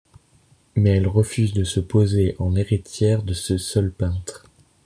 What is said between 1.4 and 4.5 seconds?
de se poser en héritière de ce seul peintre.